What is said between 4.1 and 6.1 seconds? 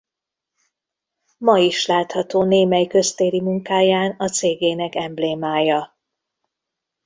a cégének emblémája.